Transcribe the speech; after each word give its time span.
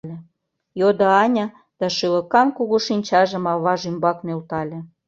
—йодо 0.79 1.07
Аня 1.23 1.45
да 1.79 1.87
шӱлыкан 1.95 2.47
кугу 2.57 2.77
шинчажым 2.85 3.43
аваж 3.53 3.81
ӱмбак 3.89 4.17
нӧлтале. 4.25 4.79